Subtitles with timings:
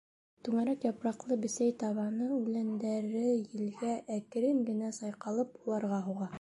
[0.45, 6.29] Түңәрәк япраҡлы бесәй табаны үләндәре, елгә әкрен генә сайҡалып, уларға һуға.